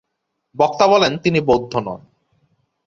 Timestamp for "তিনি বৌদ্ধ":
1.17-1.73